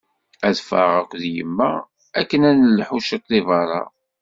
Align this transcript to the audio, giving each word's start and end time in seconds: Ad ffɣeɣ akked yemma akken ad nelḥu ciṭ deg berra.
Ad 0.47 0.55
ffɣeɣ 0.61 0.93
akked 1.01 1.23
yemma 1.35 1.71
akken 2.19 2.41
ad 2.49 2.55
nelḥu 2.57 2.97
ciṭ 3.07 3.23
deg 3.31 3.43
berra. 3.47 3.81